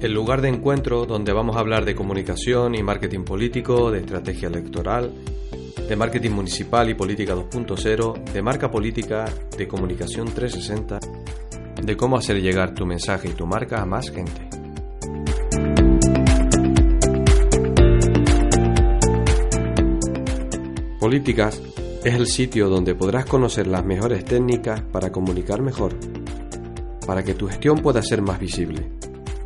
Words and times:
El 0.00 0.14
lugar 0.14 0.40
de 0.40 0.48
encuentro 0.48 1.04
donde 1.04 1.30
vamos 1.30 1.56
a 1.56 1.60
hablar 1.60 1.84
de 1.84 1.94
comunicación 1.94 2.74
y 2.74 2.82
marketing 2.82 3.22
político, 3.22 3.90
de 3.90 3.98
estrategia 4.00 4.48
electoral, 4.48 5.12
de 5.86 5.94
marketing 5.94 6.30
municipal 6.30 6.88
y 6.88 6.94
política 6.94 7.34
2.0, 7.34 8.24
de 8.32 8.40
marca 8.40 8.70
política, 8.70 9.26
de 9.58 9.68
comunicación 9.68 10.32
360, 10.32 11.00
de 11.82 11.96
cómo 11.98 12.16
hacer 12.16 12.40
llegar 12.40 12.72
tu 12.72 12.86
mensaje 12.86 13.28
y 13.28 13.34
tu 13.34 13.46
marca 13.46 13.82
a 13.82 13.84
más 13.84 14.10
gente. 14.10 14.48
Políticas 20.98 21.60
es 22.02 22.14
el 22.14 22.26
sitio 22.26 22.70
donde 22.70 22.94
podrás 22.94 23.26
conocer 23.26 23.66
las 23.66 23.84
mejores 23.84 24.24
técnicas 24.24 24.80
para 24.80 25.12
comunicar 25.12 25.60
mejor, 25.60 25.94
para 27.06 27.22
que 27.22 27.34
tu 27.34 27.48
gestión 27.48 27.82
pueda 27.82 28.00
ser 28.00 28.22
más 28.22 28.40
visible, 28.40 28.88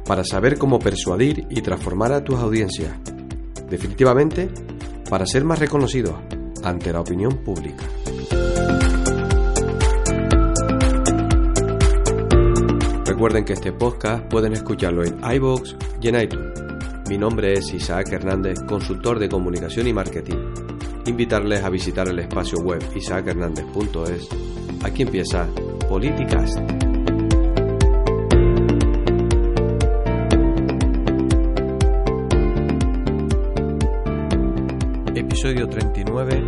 para 0.07 0.25
saber 0.25 0.59
cómo 0.59 0.79
persuadir 0.79 1.47
y 1.51 1.63
transformar 1.63 2.13
a 2.13 2.23
tus 2.23 2.39
audiencias, 2.39 2.93
definitivamente 3.69 4.51
para 5.09 5.27
ser 5.27 5.45
más 5.45 5.59
reconocidos 5.59 6.15
ante 6.63 6.93
la 6.93 7.01
opinión 7.01 7.39
pública. 7.45 7.85
Recuerden 13.05 13.45
que 13.45 13.53
este 13.53 13.73
podcast 13.73 14.25
pueden 14.29 14.55
escucharlo 14.55 15.05
en 15.05 15.19
iVoox 15.37 15.77
y 16.01 16.09
en 16.09 16.21
iTunes. 16.21 16.61
Mi 17.09 17.17
nombre 17.17 17.53
es 17.53 17.73
Isaac 17.73 18.13
Hernández, 18.13 18.61
consultor 18.67 19.19
de 19.19 19.29
comunicación 19.29 19.87
y 19.87 19.93
marketing. 19.93 20.37
Invitarles 21.07 21.63
a 21.63 21.71
visitar 21.71 22.09
el 22.09 22.19
espacio 22.19 22.59
web 22.61 22.83
isaachernández.es. 22.95 24.29
Aquí 24.83 25.03
empieza 25.03 25.49
Políticas. 25.89 26.57
Episodio 35.45 35.69
39. 35.69 36.43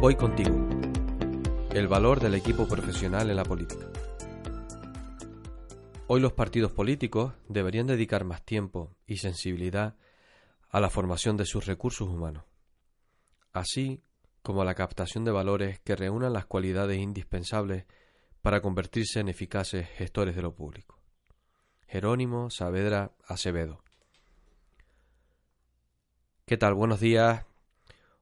Voy 0.00 0.14
contigo. 0.14 0.68
El 1.72 1.88
valor 1.88 2.20
del 2.20 2.36
equipo 2.36 2.68
profesional 2.68 3.30
en 3.30 3.34
la 3.34 3.42
política. 3.42 3.84
Hoy 6.06 6.20
los 6.20 6.34
partidos 6.34 6.70
políticos 6.70 7.32
deberían 7.48 7.88
dedicar 7.88 8.22
más 8.22 8.44
tiempo 8.44 8.94
y 9.08 9.16
sensibilidad 9.16 9.96
a 10.68 10.78
la 10.78 10.88
formación 10.88 11.36
de 11.36 11.46
sus 11.46 11.66
recursos 11.66 12.08
humanos, 12.08 12.44
así 13.52 14.04
como 14.44 14.62
a 14.62 14.64
la 14.64 14.76
captación 14.76 15.24
de 15.24 15.32
valores 15.32 15.80
que 15.80 15.96
reúnan 15.96 16.34
las 16.34 16.46
cualidades 16.46 17.00
indispensables 17.00 17.86
para 18.40 18.60
convertirse 18.60 19.18
en 19.18 19.30
eficaces 19.30 19.88
gestores 19.96 20.36
de 20.36 20.42
lo 20.42 20.54
público. 20.54 21.00
Jerónimo 21.88 22.50
Saavedra 22.50 23.16
Acevedo. 23.26 23.82
¿Qué 26.46 26.56
tal? 26.56 26.74
Buenos 26.74 27.00
días. 27.00 27.47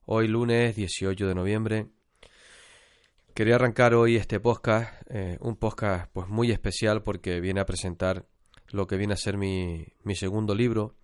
Hoy 0.09 0.29
lunes 0.29 0.77
18 0.77 1.27
de 1.27 1.35
noviembre. 1.35 1.89
Quería 3.35 3.57
arrancar 3.57 3.93
hoy 3.93 4.15
este 4.15 4.39
podcast, 4.39 5.03
eh, 5.11 5.37
un 5.41 5.57
podcast 5.57 6.09
pues 6.13 6.29
muy 6.29 6.53
especial 6.53 7.03
porque 7.03 7.41
viene 7.41 7.59
a 7.59 7.67
presentar 7.67 8.25
lo 8.69 8.87
que 8.87 8.97
viene 8.97 9.15
a 9.15 9.17
ser 9.17 9.37
mi, 9.37 9.85
mi 10.05 10.15
segundo 10.15 10.55
libro, 10.55 10.95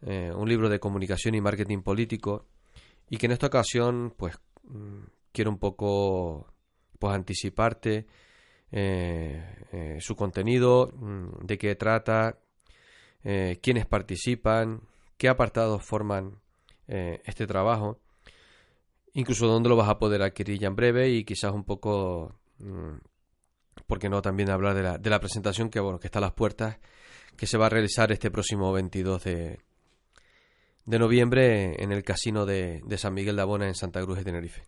eh, 0.00 0.32
un 0.34 0.48
libro 0.48 0.70
de 0.70 0.80
comunicación 0.80 1.34
y 1.34 1.42
marketing 1.42 1.82
político, 1.82 2.46
y 3.10 3.18
que 3.18 3.26
en 3.26 3.32
esta 3.32 3.48
ocasión 3.48 4.14
pues 4.16 4.38
mm, 4.62 5.02
quiero 5.30 5.50
un 5.50 5.58
poco 5.58 6.50
pues 6.98 7.14
anticiparte 7.14 8.06
eh, 8.72 9.98
su 10.00 10.16
contenido, 10.16 10.90
mm, 10.90 11.44
de 11.44 11.58
qué 11.58 11.76
trata, 11.76 12.38
quiénes 13.60 13.84
participan, 13.84 14.80
qué 15.18 15.28
apartados 15.28 15.84
forman 15.84 16.40
este 16.86 17.46
trabajo 17.48 17.98
incluso 19.16 19.46
dónde 19.46 19.70
lo 19.70 19.76
vas 19.76 19.88
a 19.88 19.98
poder 19.98 20.22
adquirir 20.22 20.58
ya 20.58 20.68
en 20.68 20.76
breve 20.76 21.08
y 21.08 21.24
quizás 21.24 21.52
un 21.52 21.64
poco, 21.64 22.38
mmm, 22.58 22.98
¿por 23.86 23.98
qué 23.98 24.10
no 24.10 24.20
también 24.20 24.50
hablar 24.50 24.74
de 24.74 24.82
la, 24.82 24.98
de 24.98 25.10
la 25.10 25.20
presentación 25.20 25.70
que, 25.70 25.80
bueno, 25.80 25.98
que 25.98 26.06
está 26.06 26.18
a 26.18 26.22
las 26.22 26.34
puertas, 26.34 26.78
que 27.34 27.46
se 27.46 27.56
va 27.56 27.66
a 27.66 27.70
realizar 27.70 28.12
este 28.12 28.30
próximo 28.30 28.72
22 28.72 29.24
de, 29.24 29.58
noviembre 30.84 31.82
en 31.82 31.92
el 31.92 32.04
casino 32.04 32.44
de, 32.44 32.82
San 32.98 33.14
Miguel 33.14 33.36
de 33.36 33.42
Abona 33.42 33.66
en 33.66 33.74
Santa 33.74 34.02
Cruz 34.02 34.18
de 34.18 34.24
Tenerife. 34.24 34.64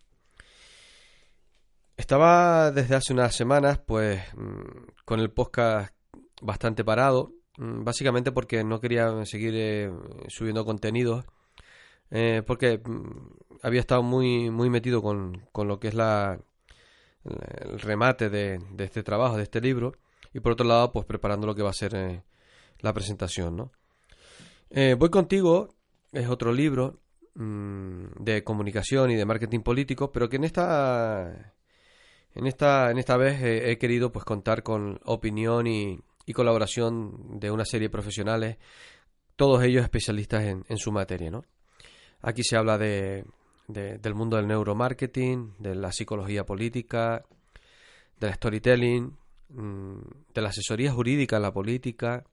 Estaba 1.95 2.71
desde 2.71 2.95
hace 2.95 3.13
unas 3.13 3.35
semanas, 3.35 3.79
pues, 3.85 4.19
mmm, 4.35 4.87
con 5.05 5.19
el 5.19 5.31
podcast 5.31 5.93
bastante 6.41 6.83
parado, 6.83 7.33
mmm, 7.59 7.83
básicamente 7.83 8.31
porque 8.31 8.63
no 8.63 8.79
quería 8.79 9.13
seguir 9.25 9.53
eh, 9.55 9.91
subiendo 10.27 10.65
contenidos, 10.65 11.25
eh, 12.11 12.43
porque 12.45 12.81
había 13.61 13.79
estado 13.79 14.03
muy, 14.03 14.49
muy 14.49 14.69
metido 14.69 15.01
con, 15.01 15.45
con 15.51 15.67
lo 15.67 15.79
que 15.79 15.89
es 15.89 15.93
la, 15.93 16.39
el 17.23 17.79
remate 17.79 18.29
de, 18.29 18.59
de, 18.71 18.83
este 18.83 19.03
trabajo, 19.03 19.37
de 19.37 19.43
este 19.43 19.61
libro, 19.61 19.93
y 20.33 20.39
por 20.39 20.53
otro 20.53 20.65
lado, 20.67 20.91
pues 20.91 21.05
preparando 21.05 21.47
lo 21.47 21.55
que 21.55 21.63
va 21.63 21.69
a 21.69 21.73
ser 21.73 21.95
eh, 21.95 22.23
la 22.79 22.93
presentación, 22.93 23.55
¿no? 23.55 23.71
Eh, 24.69 24.95
Voy 24.97 25.09
contigo 25.09 25.75
es 26.11 26.27
otro 26.29 26.51
libro 26.53 26.99
mmm, 27.35 28.05
de 28.19 28.43
comunicación 28.43 29.11
y 29.11 29.15
de 29.15 29.25
marketing 29.25 29.61
político, 29.61 30.11
pero 30.11 30.29
que 30.29 30.37
en 30.37 30.43
esta 30.43 31.53
en 32.35 32.45
esta 32.45 32.91
en 32.91 32.99
esta 32.99 33.17
vez 33.17 33.41
he, 33.41 33.71
he 33.71 33.77
querido 33.77 34.11
pues 34.11 34.25
contar 34.25 34.63
con 34.63 34.99
opinión 35.05 35.67
y, 35.67 35.99
y, 36.25 36.33
colaboración 36.33 37.39
de 37.39 37.51
una 37.51 37.65
serie 37.65 37.87
de 37.87 37.91
profesionales, 37.91 38.57
todos 39.35 39.63
ellos 39.63 39.83
especialistas 39.83 40.43
en, 40.43 40.65
en 40.69 40.77
su 40.77 40.91
materia, 40.91 41.31
¿no? 41.31 41.45
Aquí 42.21 42.43
se 42.43 42.57
habla 42.57 42.77
de, 42.77 43.25
de, 43.67 43.97
del 43.97 44.15
mundo 44.15 44.37
del 44.37 44.47
neuromarketing, 44.47 45.53
de 45.59 45.75
la 45.75 45.91
psicología 45.91 46.45
política, 46.45 47.23
del 48.19 48.33
storytelling, 48.33 49.17
mmm, 49.49 49.99
de 50.33 50.41
la 50.41 50.49
asesoría 50.49 50.91
jurídica 50.91 51.37
en 51.37 51.43
la 51.43 51.53
política, 51.53 52.25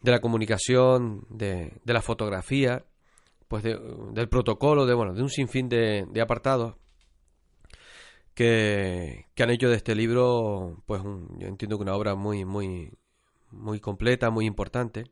de 0.00 0.10
la 0.10 0.20
comunicación, 0.20 1.26
de, 1.28 1.72
de 1.84 1.92
la 1.92 2.00
fotografía, 2.00 2.84
pues 3.48 3.62
de, 3.62 3.78
del 4.12 4.28
protocolo, 4.28 4.86
de 4.86 4.94
bueno, 4.94 5.14
de 5.14 5.22
un 5.22 5.30
sinfín 5.30 5.68
de, 5.68 6.06
de 6.10 6.20
apartados 6.20 6.76
que, 8.34 9.26
que, 9.34 9.42
han 9.42 9.50
hecho 9.50 9.68
de 9.68 9.76
este 9.76 9.94
libro, 9.94 10.82
pues 10.86 11.02
un, 11.02 11.38
yo 11.38 11.48
entiendo 11.48 11.76
que 11.78 11.82
una 11.82 11.94
obra 11.94 12.14
muy, 12.14 12.44
muy, 12.44 12.92
muy 13.50 13.80
completa, 13.80 14.30
muy 14.30 14.46
importante 14.46 15.04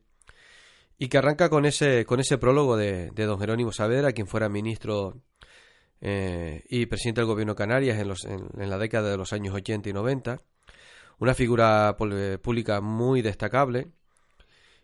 y 0.97 1.07
que 1.09 1.17
arranca 1.17 1.49
con 1.49 1.65
ese, 1.65 2.05
con 2.05 2.19
ese 2.19 2.37
prólogo 2.37 2.77
de, 2.77 3.09
don 3.11 3.39
Jerónimo 3.39 3.71
Saavedra, 3.71 4.13
quien 4.13 4.27
fuera 4.27 4.49
ministro 4.49 5.21
eh, 6.01 6.63
y 6.69 6.85
presidente 6.85 7.21
del 7.21 7.27
gobierno 7.27 7.53
de 7.53 7.57
Canarias 7.57 7.99
en, 7.99 8.07
los, 8.07 8.25
en, 8.25 8.69
la 8.69 8.77
década 8.77 9.11
de 9.11 9.17
los 9.17 9.33
años 9.33 9.53
80 9.53 9.89
y 9.89 9.93
90, 9.93 10.41
una 11.19 11.33
figura 11.33 11.95
pública 11.97 12.81
muy 12.81 13.21
destacable 13.21 13.87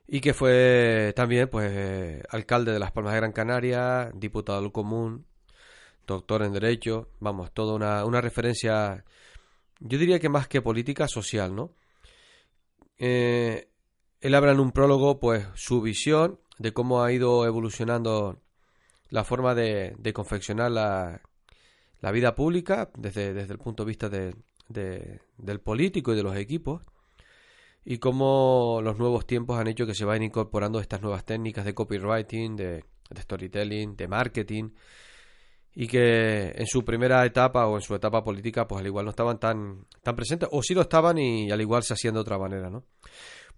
y 0.07 0.19
que 0.19 0.33
fue 0.33 1.13
también 1.15 1.47
pues 1.47 1.71
eh, 1.73 2.23
alcalde 2.29 2.73
de 2.73 2.79
Las 2.79 2.91
Palmas 2.91 3.13
de 3.13 3.19
Gran 3.19 3.31
Canaria, 3.31 4.11
diputado 4.13 4.61
del 4.61 4.71
Común, 4.71 5.25
doctor 6.05 6.43
en 6.43 6.51
Derecho, 6.51 7.09
vamos, 7.19 7.53
toda 7.53 7.73
una, 7.75 8.03
una 8.03 8.19
referencia, 8.19 9.05
yo 9.79 9.97
diría 9.97 10.19
que 10.19 10.27
más 10.27 10.47
que 10.49 10.61
política, 10.61 11.07
social, 11.07 11.55
¿no? 11.55 11.73
Eh, 12.97 13.70
él 14.21 14.35
habla 14.35 14.51
en 14.51 14.59
un 14.59 14.71
prólogo, 14.71 15.19
pues, 15.19 15.47
su 15.55 15.81
visión 15.81 16.39
de 16.59 16.73
cómo 16.73 17.03
ha 17.03 17.11
ido 17.11 17.45
evolucionando 17.45 18.39
la 19.09 19.23
forma 19.23 19.55
de, 19.55 19.95
de 19.97 20.13
confeccionar 20.13 20.71
la, 20.71 21.21
vida 22.11 22.35
pública 22.35 22.91
desde, 22.95 23.33
desde, 23.33 23.53
el 23.53 23.59
punto 23.59 23.83
de 23.83 23.87
vista 23.87 24.09
de, 24.09 24.35
de, 24.69 25.19
del 25.37 25.59
político 25.59 26.13
y 26.13 26.15
de 26.15 26.23
los 26.23 26.35
equipos 26.35 26.81
y 27.83 27.97
cómo 27.97 28.79
los 28.83 28.97
nuevos 28.99 29.25
tiempos 29.25 29.59
han 29.59 29.67
hecho 29.67 29.87
que 29.87 29.95
se 29.95 30.05
vayan 30.05 30.23
incorporando 30.23 30.79
estas 30.79 31.01
nuevas 31.01 31.25
técnicas 31.25 31.65
de 31.65 31.73
copywriting, 31.73 32.55
de, 32.55 32.85
de 33.09 33.21
storytelling, 33.21 33.95
de 33.95 34.07
marketing 34.07 34.69
y 35.73 35.87
que 35.87 36.51
en 36.55 36.67
su 36.67 36.83
primera 36.85 37.25
etapa 37.25 37.65
o 37.67 37.75
en 37.75 37.81
su 37.81 37.95
etapa 37.95 38.23
política 38.23 38.67
pues 38.67 38.81
al 38.81 38.87
igual 38.87 39.05
no 39.05 39.11
estaban 39.11 39.39
tan, 39.39 39.87
tan 40.03 40.15
presentes 40.15 40.47
o 40.51 40.61
sí 40.61 40.73
lo 40.73 40.81
estaban 40.81 41.17
y 41.17 41.49
al 41.51 41.61
igual 41.61 41.83
se 41.83 41.93
hacían 41.93 42.13
de 42.13 42.19
otra 42.19 42.37
manera, 42.37 42.69
¿no? 42.69 42.85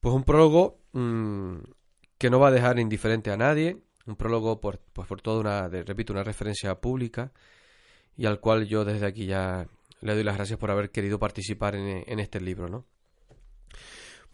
Pues 0.03 0.13
un 0.13 0.25
prólogo 0.25 0.81
mmm, 0.91 1.59
que 2.17 2.29
no 2.29 2.37
va 2.37 2.49
a 2.49 2.51
dejar 2.51 2.77
indiferente 2.77 3.31
a 3.31 3.37
nadie, 3.37 3.77
un 4.05 4.17
prólogo 4.17 4.59
por, 4.59 4.79
pues 4.91 5.07
por 5.07 5.21
toda 5.21 5.39
una, 5.39 5.69
repito, 5.69 6.11
una 6.11 6.25
referencia 6.25 6.75
pública 6.81 7.31
y 8.17 8.25
al 8.25 8.41
cual 8.41 8.67
yo 8.67 8.83
desde 8.83 9.05
aquí 9.05 9.27
ya 9.27 9.65
le 10.01 10.13
doy 10.13 10.25
las 10.25 10.35
gracias 10.35 10.59
por 10.59 10.71
haber 10.71 10.91
querido 10.91 11.19
participar 11.19 11.75
en, 11.75 12.19
este 12.19 12.41
libro, 12.41 12.67
¿no? 12.67 12.83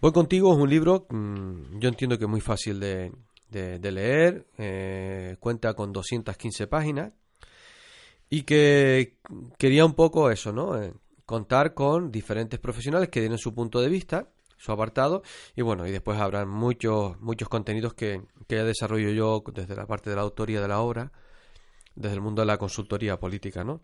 Voy 0.02 0.12
contigo 0.12 0.52
es 0.54 0.58
un 0.58 0.72
libro, 0.72 1.06
mm, 1.08 1.78
yo 1.78 1.90
entiendo 1.90 2.18
que 2.18 2.24
es 2.24 2.30
muy 2.32 2.42
fácil 2.42 2.80
de 2.80 3.12
leer, 3.92 4.48
eh, 4.58 5.38
cuenta 5.40 5.76
con 5.76 5.94
215 5.94 6.66
páginas 6.66 7.14
y 8.28 8.42
que 8.42 9.20
quería 9.60 9.86
un 9.86 9.94
poco 9.94 10.32
eso, 10.32 10.52
¿no? 10.52 10.82
Eh, 10.82 10.96
contar 11.28 11.76
con 11.76 12.12
diferentes 12.12 12.60
profesionales 12.60 13.10
que 13.10 13.20
tienen 13.20 13.38
su 13.38 13.54
punto 13.54 13.80
de 13.82 13.90
vista, 13.90 14.32
su 14.60 14.72
apartado 14.72 15.24
y 15.56 15.62
bueno, 15.62 15.88
y 15.88 15.92
después 15.92 16.20
habrán 16.20 16.50
muchos 16.50 17.20
muchos 17.22 17.50
contenidos 17.50 17.94
que, 17.94 18.22
que 18.48 18.58
ya 18.58 18.64
desarrollo 18.64 19.10
yo 19.10 19.42
desde 19.54 19.76
la 19.76 19.88
parte 19.88 20.10
de 20.10 20.18
la 20.18 20.22
autoría 20.22 20.62
de 20.62 20.68
la 20.68 20.82
obra, 20.82 21.12
desde 21.96 22.16
el 22.16 22.22
mundo 22.22 22.42
de 22.42 22.46
la 22.46 22.58
consultoría 22.58 23.20
política, 23.20 23.64
¿no? 23.64 23.82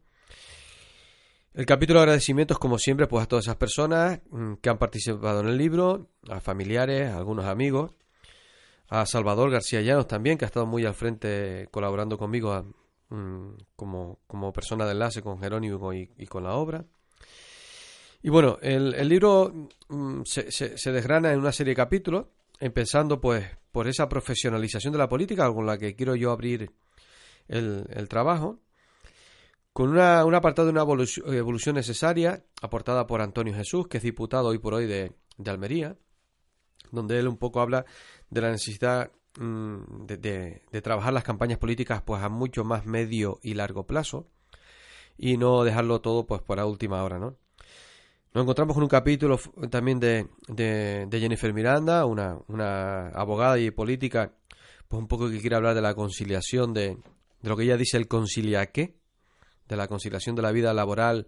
El 1.53 1.65
capítulo 1.65 1.99
de 1.99 2.03
agradecimientos, 2.03 2.59
como 2.59 2.77
siempre, 2.77 3.07
pues 3.07 3.23
a 3.23 3.27
todas 3.27 3.45
esas 3.45 3.55
personas 3.55 4.19
mm, 4.29 4.55
que 4.55 4.69
han 4.69 4.77
participado 4.77 5.39
en 5.39 5.47
el 5.47 5.57
libro, 5.57 6.09
a 6.29 6.41
familiares, 6.41 7.09
a 7.09 7.17
algunos 7.17 7.45
amigos, 7.45 7.91
a 8.89 9.05
Salvador 9.05 9.49
García 9.51 9.81
Llanos 9.81 10.07
también, 10.07 10.37
que 10.37 10.43
ha 10.43 10.47
estado 10.47 10.65
muy 10.65 10.85
al 10.85 10.93
frente 10.93 11.69
colaborando 11.71 12.17
conmigo 12.17 12.65
mm, 13.07 13.51
como, 13.77 14.19
como 14.27 14.51
persona 14.51 14.85
de 14.85 14.91
enlace 14.91 15.21
con 15.21 15.39
Jerónimo 15.39 15.93
y 15.93 16.27
con 16.27 16.43
la 16.43 16.55
obra. 16.55 16.85
Y 18.25 18.29
bueno, 18.31 18.57
el, 18.63 19.07
libro 19.07 19.53
mm, 19.87 20.23
se, 20.25 20.51
se- 20.51 20.79
se 20.79 20.91
desgrana 20.91 21.31
en 21.31 21.37
una 21.37 21.51
serie 21.51 21.73
de 21.73 21.75
capítulos, 21.75 22.25
empezando 22.59 23.21
pues 23.21 23.45
por 23.71 23.87
esa 23.87 24.09
profesionalización 24.09 24.91
de 24.93 24.97
la 24.97 25.07
política 25.07 25.53
con 25.53 25.67
la 25.67 25.77
que 25.77 25.95
quiero 25.95 26.15
yo 26.15 26.31
abrir 26.31 26.71
el, 27.47 27.85
trabajo, 28.09 28.59
con 29.73 29.89
una, 29.91 30.25
un 30.25 30.33
apartado 30.33 30.65
de 30.65 30.71
una 30.71 30.81
evolución, 30.81 31.31
evolución 31.35 31.75
necesaria 31.75 32.43
aportada 32.63 33.05
por 33.05 33.21
Antonio 33.21 33.53
Jesús, 33.53 33.87
que 33.87 33.97
es 33.97 34.03
diputado 34.03 34.47
hoy 34.47 34.57
por 34.57 34.73
hoy 34.73 34.87
de, 34.87 35.11
de 35.37 35.51
Almería, 35.51 35.95
donde 36.91 37.19
él 37.19 37.27
un 37.27 37.37
poco 37.37 37.61
habla 37.61 37.85
de 38.31 38.41
la 38.41 38.49
necesidad 38.49 39.11
mm, 39.39 40.05
de, 40.07 40.17
de- 40.17 40.61
de 40.71 40.81
trabajar 40.81 41.13
las 41.13 41.23
campañas 41.23 41.59
políticas 41.59 42.01
pues 42.01 42.23
a 42.23 42.29
mucho 42.29 42.63
más 42.63 42.87
medio 42.87 43.39
y 43.43 43.53
largo 43.53 43.85
plazo 43.85 44.25
y 45.15 45.37
no 45.37 45.63
dejarlo 45.63 46.01
todo 46.01 46.25
pues 46.25 46.41
para 46.41 46.65
última 46.65 47.03
hora, 47.03 47.19
¿no? 47.19 47.37
Nos 48.35 48.41
encontramos 48.41 48.73
con 48.73 48.83
un 48.83 48.89
capítulo 48.89 49.39
también 49.69 49.97
de, 49.97 50.27
de, 50.49 51.19
Jennifer 51.21 51.53
Miranda, 51.53 52.03
una, 52.05 52.37
una 52.49 53.07
abogada 53.11 53.57
y 53.57 53.71
política, 53.71 54.33
pues 54.89 54.99
un 54.99 55.07
poco 55.07 55.29
que 55.29 55.39
quiere 55.39 55.55
hablar 55.55 55.73
de 55.73 55.81
la 55.81 55.95
conciliación 55.95 56.73
de, 56.73 56.97
de 57.41 57.49
lo 57.49 57.55
que 57.55 57.63
ella 57.63 57.77
dice 57.77 57.95
el 57.95 58.09
conciliaque, 58.09 58.93
de 59.69 59.75
la 59.77 59.87
conciliación 59.87 60.35
de 60.35 60.41
la 60.41 60.51
vida 60.51 60.73
laboral, 60.73 61.27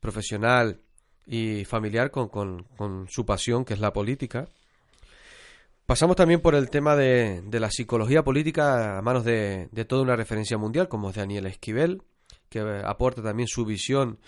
profesional 0.00 0.80
y 1.26 1.66
familiar 1.66 2.10
con, 2.10 2.30
con, 2.30 2.62
con 2.78 3.06
su 3.10 3.26
pasión, 3.26 3.66
que 3.66 3.74
es 3.74 3.80
la 3.80 3.92
política. 3.92 4.48
Pasamos 5.84 6.16
también 6.16 6.40
por 6.40 6.54
el 6.54 6.70
tema 6.70 6.96
de, 6.96 7.42
de 7.42 7.60
la 7.60 7.70
psicología 7.70 8.24
política 8.24 8.96
a 8.96 9.02
manos 9.02 9.26
de, 9.26 9.68
de 9.72 9.84
toda 9.84 10.00
una 10.00 10.16
referencia 10.16 10.56
mundial, 10.56 10.88
como 10.88 11.10
es 11.10 11.16
Daniel 11.16 11.48
Esquivel, 11.48 12.00
que 12.48 12.60
aporta 12.82 13.22
también 13.22 13.46
su 13.46 13.66
visión 13.66 14.18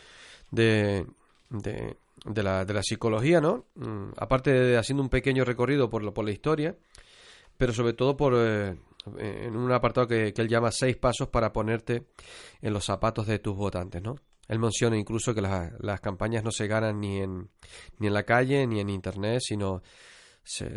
de, 0.51 1.07
de, 1.49 1.97
de 2.29 2.43
la, 2.43 2.65
de 2.65 2.75
la 2.75 2.83
psicología, 2.83 3.41
¿no? 3.41 3.67
Mm, 3.75 4.11
aparte 4.17 4.51
de 4.53 4.77
haciendo 4.79 5.03
un 5.03 5.09
pequeño 5.09 5.45
recorrido 5.45 5.89
por, 5.91 6.13
por 6.13 6.25
la 6.25 6.31
historia, 6.31 6.77
pero 7.57 7.73
sobre 7.73 7.93
todo 7.95 8.17
por 8.17 8.35
eh, 8.37 8.77
en 9.19 9.57
un 9.57 9.73
apartado 9.73 10.07
que, 10.07 10.33
que 10.33 10.43
él 10.43 10.49
llama 10.49 10.71
seis 10.71 10.97
pasos 10.97 11.29
para 11.29 11.53
ponerte 11.53 12.09
en 12.61 12.73
los 12.73 12.85
zapatos 12.85 13.27
de 13.27 13.39
tus 13.39 13.57
votantes, 13.57 14.03
¿no? 14.03 14.17
Él 14.49 14.59
menciona 14.59 14.97
incluso 14.97 15.35
que 15.35 15.43
las, 15.43 15.73
las 15.81 16.01
campañas 16.01 16.43
no 16.43 16.51
se 16.51 16.67
ganan 16.67 17.01
ni 17.01 17.19
en, 17.19 17.51
ni 17.99 18.07
en 18.07 18.15
la 18.15 18.23
calle 18.25 18.67
ni 18.67 18.81
en 18.81 18.89
internet, 18.89 19.41
sino 19.45 19.83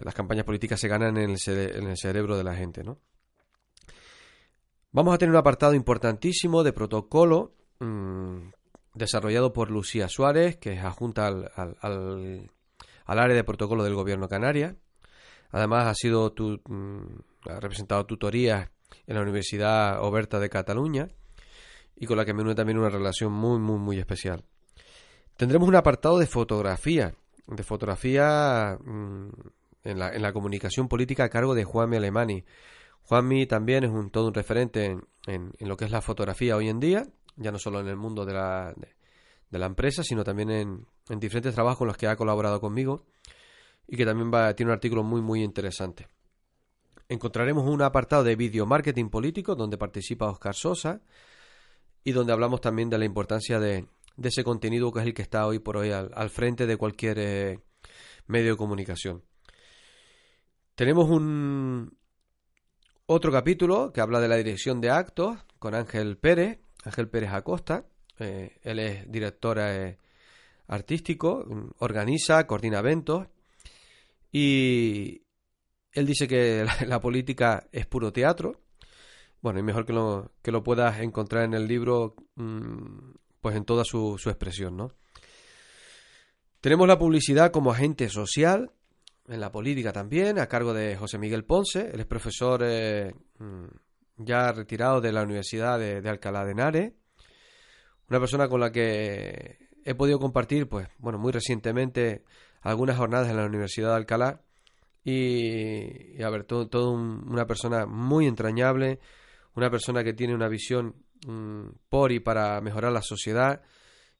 las 0.03 0.13
campañas 0.13 0.43
políticas 0.43 0.79
se 0.79 0.89
ganan 0.89 1.15
en 1.17 1.29
el, 1.29 1.37
cere- 1.37 1.77
en 1.77 1.87
el 1.87 1.97
cerebro 1.97 2.35
de 2.37 2.43
la 2.43 2.53
gente, 2.55 2.83
¿no? 2.83 2.99
Vamos 4.91 5.13
a 5.13 5.17
tener 5.17 5.31
un 5.31 5.37
apartado 5.37 5.73
importantísimo 5.73 6.63
de 6.63 6.73
protocolo 6.73 7.53
mm, 7.79 8.39
desarrollado 8.93 9.53
por 9.53 9.71
Lucía 9.71 10.07
Suárez, 10.09 10.57
que 10.57 10.73
es 10.73 10.83
adjunta 10.83 11.27
al, 11.27 11.51
al, 11.55 11.77
al- 11.81 12.51
área 13.05 13.35
de 13.35 13.43
protocolo 13.43 13.83
del 13.83 13.95
Gobierno 13.95 14.27
Canarias. 14.27 14.75
Además, 15.51 15.87
ha 15.87 15.93
sido 15.95 16.31
tu, 16.31 16.61
mm, 16.67 17.49
ha 17.49 17.59
representado 17.59 18.05
tutorías 18.05 18.69
en 19.07 19.15
la 19.15 19.21
Universidad 19.21 20.01
Oberta 20.03 20.39
de 20.39 20.49
Cataluña 20.49 21.09
y 21.95 22.05
con 22.05 22.17
la 22.17 22.25
que 22.25 22.33
me 22.33 22.41
une 22.41 22.55
también 22.55 22.77
una 22.77 22.89
relación 22.89 23.31
muy, 23.31 23.59
muy, 23.59 23.77
muy 23.79 23.99
especial. 23.99 24.43
Tendremos 25.37 25.67
un 25.67 25.75
apartado 25.75 26.19
de 26.19 26.27
fotografía, 26.27 27.13
de 27.47 27.63
fotografía 27.63 28.77
mm, 28.83 29.29
en, 29.83 29.99
la, 29.99 30.09
en 30.13 30.21
la 30.21 30.33
comunicación 30.33 30.87
política 30.87 31.25
a 31.25 31.29
cargo 31.29 31.53
de 31.55 31.63
Juanmi 31.63 31.97
Alemani. 31.97 32.43
Juanmi 33.03 33.45
también 33.47 33.83
es 33.83 33.89
un, 33.89 34.09
todo 34.11 34.27
un 34.27 34.33
referente 34.33 34.85
en, 34.85 35.03
en- 35.27 35.51
en 35.57 35.67
lo 35.69 35.75
que 35.77 35.85
es 35.85 35.91
la 35.91 36.01
fotografía 36.01 36.55
hoy 36.55 36.69
en 36.69 36.79
día, 36.79 37.07
ya 37.35 37.51
no 37.51 37.59
solo 37.59 37.79
en 37.79 37.87
el 37.87 37.97
mundo 37.97 38.25
de 38.25 38.33
la, 38.33 38.73
de, 39.49 39.59
la 39.59 39.65
empresa, 39.65 40.03
sino 40.03 40.23
también 40.23 40.49
en, 40.49 40.85
en 41.09 41.19
diferentes 41.19 41.53
trabajos 41.53 41.79
con 41.79 41.87
los 41.87 41.97
que 41.97 42.07
ha 42.07 42.15
colaborado 42.15 42.59
conmigo 42.59 43.05
y 43.87 43.97
que 43.97 44.05
también 44.05 44.31
va, 44.33 44.53
tiene 44.55 44.71
un 44.71 44.75
artículo 44.75 45.03
muy, 45.03 45.21
muy 45.21 45.43
interesante. 45.43 46.07
Encontraremos 47.09 47.67
un 47.67 47.81
apartado 47.81 48.23
de 48.23 48.35
video 48.35 48.65
marketing 48.65 49.09
político 49.09 49.55
donde 49.55 49.77
participa 49.77 50.29
Oscar 50.29 50.55
Sosa 50.55 51.01
y 52.03 52.11
donde 52.13 52.31
hablamos 52.31 52.61
también 52.61 52.89
de 52.89 52.97
la 52.97 53.05
importancia 53.05 53.59
de, 53.59 53.85
de 54.15 54.29
ese 54.29 54.43
contenido 54.43 54.91
que 54.91 54.99
es 54.99 55.05
el 55.05 55.13
que 55.13 55.21
está 55.21 55.45
hoy 55.45 55.59
por 55.59 55.77
hoy 55.77 55.91
al, 55.91 56.11
al 56.15 56.29
frente 56.29 56.65
de 56.65 56.77
cualquier 56.77 57.19
eh, 57.19 57.59
medio 58.27 58.51
de 58.51 58.57
comunicación. 58.57 59.23
Tenemos 60.75 61.09
un 61.09 61.97
otro 63.05 63.31
capítulo 63.31 63.91
que 63.91 64.01
habla 64.01 64.19
de 64.21 64.27
la 64.27 64.37
dirección 64.37 64.79
de 64.79 64.89
actos 64.89 65.37
con 65.59 65.75
Ángel 65.75 66.17
Pérez, 66.17 66.59
Ángel 66.83 67.09
Pérez 67.09 67.31
Acosta. 67.31 67.85
Eh, 68.19 68.59
él 68.63 68.79
es 68.79 69.11
director 69.11 69.57
eh, 69.59 69.97
artístico, 70.67 71.45
mm, 71.47 71.69
organiza, 71.79 72.45
coordina 72.45 72.79
eventos 72.79 73.27
y 74.31 75.23
él 75.91 76.05
dice 76.05 76.27
que 76.27 76.65
la, 76.87 77.01
política 77.01 77.67
es 77.71 77.85
puro 77.85 78.11
teatro. 78.11 78.61
Bueno, 79.41 79.59
y 79.59 79.63
mejor 79.63 79.85
que 79.85 79.93
lo, 79.93 80.31
que 80.41 80.51
lo 80.51 80.63
puedas 80.63 80.99
encontrar 80.99 81.45
en 81.45 81.53
el 81.53 81.67
libro, 81.67 82.15
mm, 82.35 83.13
pues 83.41 83.55
en 83.55 83.65
toda 83.65 83.83
su, 83.83 84.17
su 84.17 84.29
expresión, 84.29 84.77
¿no? 84.77 84.93
Tenemos 86.61 86.87
la 86.87 86.99
publicidad 86.99 87.51
como 87.51 87.71
agente 87.71 88.07
social, 88.07 88.71
en 89.27 89.39
la 89.39 89.51
política 89.51 89.91
también, 89.91 90.39
a 90.39 90.47
cargo 90.47 90.73
de 90.73 90.95
José 90.95 91.17
Miguel 91.17 91.43
Ponce. 91.43 91.89
Él 91.91 92.01
es 92.01 92.05
profesor 92.05 92.61
eh, 92.63 93.13
mm, 93.39 93.65
ya 94.25 94.51
retirado 94.51 95.01
de 95.01 95.11
la 95.11 95.23
Universidad 95.23 95.79
de, 95.79 96.07
Alcalá 96.09 96.45
de 96.45 96.51
Henares. 96.51 96.93
Una 98.09 98.19
persona 98.19 98.47
con 98.49 98.59
la 98.59 98.71
que 98.71 99.69
he 99.85 99.95
podido 99.95 100.19
compartir, 100.19 100.67
pues, 100.67 100.87
bueno, 100.97 101.17
muy 101.17 101.31
recientemente 101.31 102.23
algunas 102.61 102.97
jornadas 102.97 103.29
en 103.29 103.37
la 103.37 103.45
Universidad 103.45 103.89
de 103.89 103.95
Alcalá. 103.95 104.41
Y, 105.03 106.17
y 106.19 106.21
a 106.23 106.29
ver, 106.29 106.43
todo, 106.43 106.67
todo 106.67 106.91
un- 106.91 107.25
una 107.27 107.47
persona 107.47 107.85
muy 107.87 108.27
entrañable, 108.27 108.99
una 109.55 109.69
persona 109.71 110.03
que 110.03 110.13
tiene 110.13 110.35
una 110.35 110.47
visión 110.47 110.95
mm, 111.27 111.67
por 111.89 112.11
y 112.11 112.19
para 112.19 112.61
mejorar 112.61 112.91
la 112.91 113.01
sociedad 113.01 113.61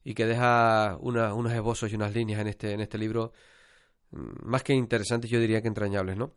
y 0.04 0.14
que 0.14 0.26
deja 0.26 0.96
una- 1.00 1.34
unos 1.34 1.52
esbozos 1.52 1.92
y 1.92 1.94
unas 1.96 2.14
líneas 2.14 2.40
en 2.40 2.48
este, 2.48 2.72
en 2.72 2.80
este 2.80 2.98
libro 2.98 3.32
mm, 4.10 4.46
más 4.48 4.62
que 4.64 4.74
interesantes, 4.74 5.30
yo 5.30 5.38
diría 5.40 5.62
que 5.62 5.68
entrañables, 5.68 6.16
¿no? 6.16 6.32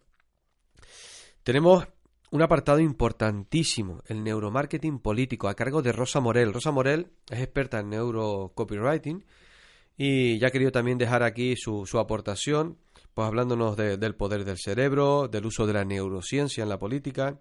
Tenemos 1.43 1.87
un 2.35 2.41
apartado 2.41 2.79
importantísimo, 2.79 4.03
el 4.07 4.21
neuromarketing 4.23 4.99
político, 4.99 5.47
a 5.47 5.55
cargo 5.55 5.81
de 5.81 5.93
Rosa 5.93 6.19
Morel. 6.19 6.53
Rosa 6.53 6.71
Morel 6.71 7.07
es 7.29 7.39
experta 7.39 7.79
en 7.79 7.89
neurocopywriting 7.91 9.23
y 9.97 10.37
ya 10.37 10.47
ha 10.47 10.51
querido 10.51 10.71
también 10.73 10.97
dejar 10.97 11.23
aquí 11.23 11.55
su, 11.55 11.87
aportación, 11.97 12.77
pues 13.13 13.25
hablándonos 13.25 13.77
de- 13.77 13.95
del 13.95 14.15
poder 14.15 14.43
del 14.43 14.57
cerebro, 14.57 15.29
del 15.29 15.45
uso 15.45 15.65
de 15.65 15.73
la 15.73 15.85
neurociencia 15.85 16.63
en 16.63 16.69
la 16.69 16.77
política, 16.77 17.39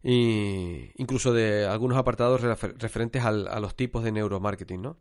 y 0.00 0.92
incluso 1.02 1.32
de 1.32 1.66
algunos 1.66 1.98
apartados 1.98 2.40
refer- 2.40 2.74
referentes 2.78 3.24
a 3.24 3.32
los 3.58 3.74
tipos 3.74 4.04
de 4.04 4.12
neuromarketing, 4.12 4.80
¿no? 4.80 4.96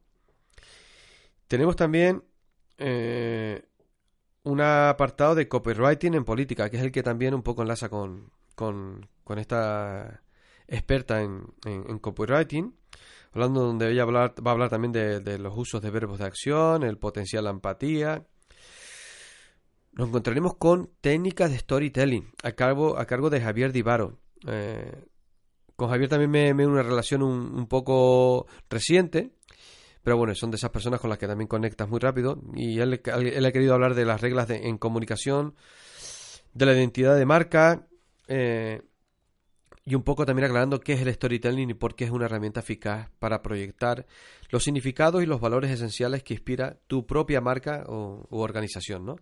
Tenemos 1.47 1.75
también 1.75 2.23
eh, 2.79 3.63
un 4.41 4.59
apartado 4.59 5.35
de 5.35 5.47
copywriting 5.47 6.15
en 6.15 6.25
política, 6.25 6.69
que 6.71 6.77
es 6.77 6.83
el 6.83 6.91
que 6.91 7.03
también 7.03 7.35
un 7.35 7.43
poco 7.43 7.61
enlaza 7.61 7.89
con, 7.89 8.31
con, 8.57 9.07
con 9.23 9.37
esta 9.37 10.23
experta 10.67 11.21
en, 11.21 11.45
en- 11.63 11.99
copywriting, 11.99 12.75
hablando 13.33 13.61
donde 13.61 13.91
ella 13.91 14.01
hablar- 14.01 14.33
va 14.45 14.49
a 14.51 14.53
hablar 14.55 14.69
también 14.71 14.91
de, 14.91 15.19
de 15.19 15.37
los 15.37 15.55
usos 15.55 15.79
de 15.81 15.91
verbos 15.91 16.17
de 16.17 16.25
acción, 16.25 16.81
el 16.83 16.97
potencial 16.97 17.43
de 17.43 17.51
empatía. 17.51 18.25
Nos 19.93 20.09
encontraremos 20.09 20.55
con 20.55 20.89
técnicas 21.01 21.51
de 21.51 21.59
storytelling 21.59 22.31
a 22.43 22.51
cargo, 22.53 22.97
a 22.97 23.05
cargo 23.05 23.29
de 23.29 23.41
Javier 23.41 23.71
Divaro. 23.71 24.17
eh, 24.47 25.05
con 25.75 25.89
Javier 25.89 26.09
también 26.09 26.31
me, 26.31 26.53
me 26.55 26.65
una 26.65 26.81
relación 26.81 27.21
un, 27.21 27.53
un, 27.53 27.67
poco 27.67 28.47
reciente, 28.71 29.33
pero 30.01 30.17
bueno, 30.17 30.33
son 30.33 30.49
de 30.49 30.57
esas 30.57 30.71
personas 30.71 30.99
con 30.99 31.11
las 31.11 31.19
que 31.19 31.27
también 31.27 31.47
conectas 31.47 31.87
muy 31.87 31.99
rápido. 31.99 32.41
Y 32.55 32.79
él, 32.79 32.99
él 33.05 33.45
ha 33.45 33.51
querido 33.51 33.75
hablar 33.75 33.93
de 33.93 34.05
las 34.05 34.19
reglas 34.19 34.47
de, 34.47 34.67
en 34.67 34.79
comunicación, 34.79 35.53
de 36.55 36.65
la 36.65 36.73
identidad 36.73 37.15
de 37.15 37.25
marca, 37.27 37.87
eh, 38.27 38.81
y 39.87 39.95
un 39.95 40.03
poco 40.03 40.25
también 40.25 40.45
aclarando 40.45 40.81
qué 40.81 40.93
es 40.93 41.01
el 41.01 41.13
storytelling 41.13 41.69
y 41.69 41.73
por 41.73 41.95
qué 41.95 42.03
es 42.03 42.11
una 42.11 42.25
herramienta 42.25 42.59
eficaz 42.59 43.09
para 43.19 43.41
proyectar 43.41 44.05
los 44.49 44.63
significados 44.63 45.23
y 45.23 45.25
los 45.25 45.39
valores 45.39 45.71
esenciales 45.71 46.23
que 46.23 46.33
inspira 46.33 46.77
tu 46.87 47.07
propia 47.07 47.39
marca 47.39 47.85
o, 47.87 48.27
u 48.29 48.39
organización, 48.39 49.05
¿no? 49.05 49.15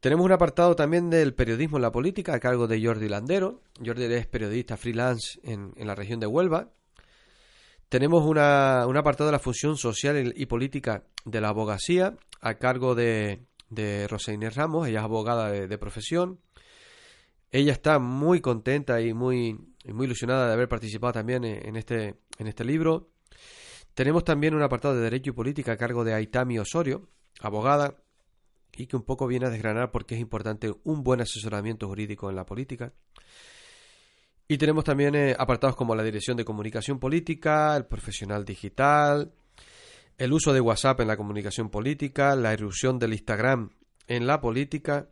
Tenemos 0.00 0.26
un 0.26 0.32
apartado 0.32 0.74
también 0.74 1.10
del 1.10 1.34
periodismo 1.34 1.76
en 1.78 1.82
la 1.82 1.92
política 1.92 2.34
a 2.34 2.40
cargo 2.40 2.66
de 2.66 2.84
Jordi 2.84 3.08
Landero. 3.08 3.62
Jordi 3.86 4.12
es 4.12 4.26
periodista 4.26 4.76
freelance 4.76 5.38
en, 5.44 5.72
en 5.76 5.86
la 5.86 5.94
región 5.94 6.18
de 6.18 6.26
Huelva. 6.26 6.72
Tenemos 7.88 8.24
una, 8.24 8.84
un 8.88 8.96
apartado 8.96 9.28
de 9.28 9.32
la 9.32 9.38
función 9.38 9.76
social 9.76 10.32
y 10.34 10.46
política 10.46 11.04
de 11.24 11.40
la 11.40 11.50
abogacía 11.50 12.16
a 12.40 12.54
cargo 12.54 12.96
de, 12.96 13.46
de 13.70 14.08
Rosa 14.08 14.32
Inés 14.32 14.56
Ramos. 14.56 14.88
Ella 14.88 14.98
es 14.98 15.04
abogada 15.04 15.52
de 15.52 15.78
profesión. 15.78 16.40
Ella 17.52 17.72
está 17.72 17.98
muy 17.98 18.40
contenta 18.40 19.00
y 19.02 19.12
muy, 19.12 19.58
muy 19.84 20.06
ilusionada 20.06 20.46
de 20.48 20.54
haber 20.54 20.68
participado 20.68 21.12
también 21.12 21.44
en 21.44 21.76
este, 21.76 22.16
en 22.38 22.46
este 22.46 22.64
libro. 22.64 23.10
Tenemos 23.92 24.24
también 24.24 24.54
un 24.54 24.62
apartado 24.62 24.94
de 24.94 25.02
Derecho 25.02 25.30
y 25.30 25.34
Política 25.34 25.72
a 25.72 25.76
cargo 25.76 26.02
de 26.02 26.14
Aitami 26.14 26.58
Osorio, 26.58 27.10
abogada, 27.40 28.02
y 28.74 28.86
que 28.86 28.96
un 28.96 29.02
poco 29.02 29.26
viene 29.26 29.46
a 29.46 29.50
desgranar 29.50 29.90
por 29.90 30.06
qué 30.06 30.14
es 30.14 30.20
importante 30.22 30.72
un 30.84 31.02
buen 31.02 31.20
asesoramiento 31.20 31.88
jurídico 31.88 32.30
en 32.30 32.36
la 32.36 32.46
política. 32.46 32.94
Y 34.48 34.56
tenemos 34.56 34.84
también 34.84 35.14
eh, 35.14 35.36
apartados 35.38 35.76
como 35.76 35.94
la 35.94 36.02
Dirección 36.02 36.38
de 36.38 36.46
Comunicación 36.46 36.98
Política, 36.98 37.76
el 37.76 37.84
Profesional 37.84 38.46
Digital, 38.46 39.34
el 40.16 40.32
uso 40.32 40.54
de 40.54 40.60
WhatsApp 40.60 41.00
en 41.00 41.08
la 41.08 41.18
comunicación 41.18 41.68
política, 41.68 42.34
la 42.34 42.54
erupción 42.54 42.98
del 42.98 43.12
Instagram 43.12 43.70
en 44.06 44.26
la 44.26 44.40
política, 44.40 45.10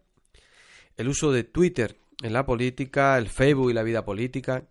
el 0.96 1.08
uso 1.08 1.32
de 1.32 1.44
Twitter 1.44 1.99
en 2.22 2.32
la 2.32 2.44
política, 2.44 3.16
el 3.18 3.28
Facebook 3.28 3.70
y 3.70 3.74
la 3.74 3.82
vida 3.82 4.04
política. 4.04 4.64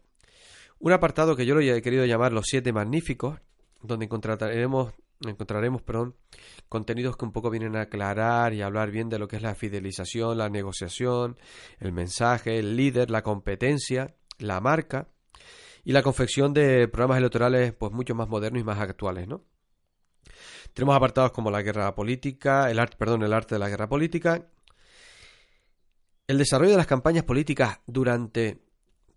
Un 0.79 0.91
apartado 0.91 1.35
que 1.35 1.45
yo 1.45 1.55
lo 1.55 1.61
he 1.61 1.81
querido 1.81 2.05
llamar 2.05 2.31
Los 2.31 2.45
Siete 2.47 2.71
Magníficos, 2.71 3.39
donde 3.81 4.05
encontraremos, 4.05 4.93
encontraremos 5.25 5.81
contenidos 6.69 7.17
que 7.17 7.25
un 7.25 7.31
poco 7.31 7.49
vienen 7.49 7.75
a 7.75 7.81
aclarar 7.81 8.53
y 8.53 8.61
hablar 8.61 8.91
bien 8.91 9.09
de 9.09 9.19
lo 9.19 9.27
que 9.27 9.37
es 9.37 9.41
la 9.41 9.55
fidelización, 9.55 10.37
la 10.37 10.49
negociación, 10.49 11.37
el 11.79 11.91
mensaje, 11.91 12.59
el 12.59 12.77
líder, 12.77 13.09
la 13.09 13.23
competencia, 13.23 14.15
la 14.37 14.61
marca 14.61 15.07
y 15.83 15.91
la 15.91 16.03
confección 16.03 16.53
de 16.53 16.87
programas 16.87 17.17
electorales 17.17 17.73
pues 17.73 17.91
mucho 17.91 18.15
más 18.15 18.29
modernos 18.29 18.61
y 18.61 18.65
más 18.65 18.79
actuales, 18.79 19.27
¿no? 19.27 19.43
Tenemos 20.73 20.95
apartados 20.95 21.31
como 21.31 21.51
la 21.51 21.61
guerra 21.61 21.93
política, 21.95 22.69
el 22.69 22.79
arte, 22.79 22.95
perdón, 22.97 23.23
el 23.23 23.33
arte 23.33 23.55
de 23.55 23.59
la 23.59 23.69
guerra 23.69 23.89
política, 23.89 24.47
el 26.29 26.37
desarrollo 26.37 26.73
de 26.73 26.77
las 26.77 26.85
campañas 26.85 27.23
políticas 27.23 27.79
durante 27.87 28.61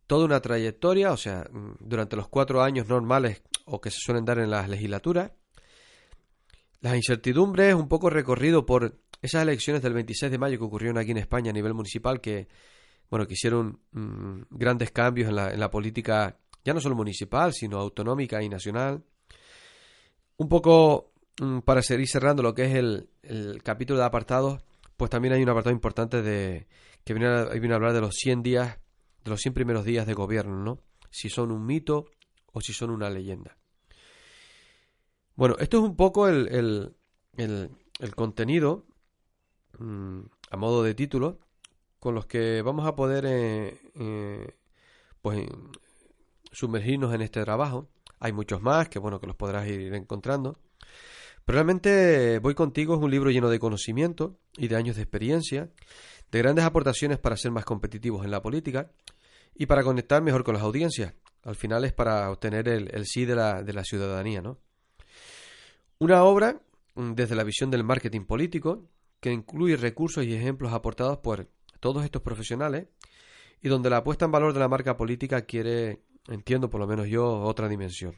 toda 0.06 0.24
una 0.24 0.40
trayectoria, 0.40 1.12
o 1.12 1.18
sea, 1.18 1.44
mm, 1.52 1.72
durante 1.78 2.16
los 2.16 2.26
cuatro 2.28 2.62
años 2.62 2.88
normales 2.88 3.42
o 3.66 3.82
que 3.82 3.90
se 3.90 3.98
suelen 4.00 4.24
dar 4.24 4.38
en 4.38 4.50
las 4.50 4.66
legislaturas, 4.66 5.30
las 6.80 6.96
incertidumbres, 6.96 7.74
un 7.74 7.86
poco 7.86 8.08
recorrido 8.08 8.64
por 8.64 8.98
esas 9.20 9.42
elecciones 9.42 9.82
del 9.82 9.92
26 9.92 10.32
de 10.32 10.38
mayo 10.38 10.58
que 10.58 10.64
ocurrieron 10.64 10.96
aquí 10.96 11.10
en 11.10 11.18
España 11.18 11.50
a 11.50 11.52
nivel 11.52 11.74
municipal, 11.74 12.18
que, 12.22 12.48
bueno, 13.10 13.26
que 13.26 13.34
hicieron 13.34 13.80
mmm, 13.90 14.44
grandes 14.48 14.90
cambios 14.90 15.28
en 15.28 15.36
la, 15.36 15.50
en 15.52 15.60
la 15.60 15.70
política, 15.70 16.38
ya 16.64 16.72
no 16.72 16.80
solo 16.80 16.94
municipal, 16.94 17.52
sino 17.52 17.78
autonómica 17.78 18.42
y 18.42 18.48
nacional. 18.48 19.04
Un 20.38 20.48
poco 20.48 21.12
mmm, 21.42 21.58
para 21.58 21.82
seguir 21.82 22.08
cerrando 22.08 22.42
lo 22.42 22.54
que 22.54 22.64
es 22.64 22.74
el, 22.74 23.10
el 23.22 23.62
capítulo 23.62 23.98
de 23.98 24.06
apartados, 24.06 24.62
pues 24.96 25.10
también 25.10 25.34
hay 25.34 25.42
un 25.42 25.50
apartado 25.50 25.74
importante 25.74 26.22
de 26.22 26.66
que 27.04 27.14
viene 27.14 27.28
a, 27.28 27.42
a 27.42 27.74
hablar 27.74 27.92
de 27.92 28.00
los 28.00 28.14
100 28.14 28.42
días, 28.42 28.78
de 29.24 29.30
los 29.30 29.40
100 29.40 29.54
primeros 29.54 29.84
días 29.84 30.06
de 30.06 30.14
gobierno, 30.14 30.56
¿no? 30.56 30.78
Si 31.10 31.28
son 31.28 31.50
un 31.52 31.66
mito 31.66 32.06
o 32.52 32.60
si 32.60 32.72
son 32.72 32.90
una 32.90 33.10
leyenda. 33.10 33.56
Bueno, 35.34 35.56
esto 35.58 35.78
es 35.78 35.82
un 35.84 35.96
poco 35.96 36.28
el, 36.28 36.48
el, 36.48 36.96
el, 37.36 37.70
el 38.00 38.14
contenido 38.14 38.84
mmm, 39.78 40.20
a 40.50 40.56
modo 40.56 40.82
de 40.82 40.94
título 40.94 41.38
con 41.98 42.14
los 42.14 42.26
que 42.26 42.62
vamos 42.62 42.86
a 42.86 42.96
poder 42.96 43.24
eh, 43.26 43.80
eh, 43.94 44.56
pues 45.22 45.46
sumergirnos 46.50 47.14
en 47.14 47.22
este 47.22 47.42
trabajo. 47.44 47.88
Hay 48.18 48.32
muchos 48.32 48.60
más 48.60 48.88
que 48.88 48.98
bueno 48.98 49.20
que 49.20 49.26
los 49.26 49.36
podrás 49.36 49.66
ir 49.68 49.94
encontrando. 49.94 50.58
Realmente 51.46 52.38
Voy 52.38 52.54
contigo 52.54 52.94
es 52.94 53.00
un 53.00 53.10
libro 53.10 53.30
lleno 53.30 53.50
de 53.50 53.58
conocimiento 53.58 54.38
y 54.56 54.68
de 54.68 54.76
años 54.76 54.96
de 54.96 55.02
experiencia 55.02 55.70
de 56.30 56.38
grandes 56.38 56.64
aportaciones 56.64 57.18
para 57.18 57.36
ser 57.36 57.50
más 57.50 57.64
competitivos 57.64 58.24
en 58.24 58.30
la 58.30 58.42
política 58.42 58.90
y 59.54 59.66
para 59.66 59.82
conectar 59.82 60.22
mejor 60.22 60.44
con 60.44 60.54
las 60.54 60.62
audiencias. 60.62 61.14
Al 61.42 61.56
final 61.56 61.84
es 61.84 61.92
para 61.92 62.30
obtener 62.30 62.68
el, 62.68 63.06
sí 63.06 63.24
de 63.26 63.34
la, 63.34 63.84
ciudadanía, 63.84 64.40
¿no? 64.40 64.58
Una 65.98 66.24
obra 66.24 66.62
mm, 66.94 67.12
desde 67.12 67.34
la 67.34 67.44
visión 67.44 67.70
del 67.70 67.84
marketing 67.84 68.24
político 68.24 68.88
que 69.20 69.30
incluye 69.30 69.76
recursos 69.76 70.24
y 70.24 70.34
ejemplos 70.34 70.72
aportados 70.72 71.18
por 71.18 71.48
todos 71.80 72.04
estos 72.04 72.22
profesionales 72.22 72.86
y 73.60 73.68
donde 73.68 73.90
la 73.90 74.02
puesta 74.02 74.24
en 74.24 74.32
valor 74.32 74.54
de 74.54 74.60
la 74.60 74.68
marca 74.68 74.96
política 74.96 75.42
quiere, 75.42 76.02
entiendo 76.28 76.70
por 76.70 76.80
lo 76.80 76.86
menos 76.86 77.08
yo, 77.08 77.42
otra 77.42 77.68
dimensión. 77.68 78.14